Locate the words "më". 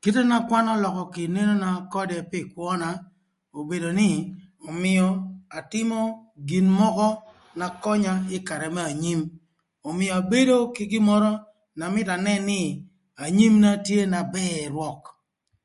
8.74-8.82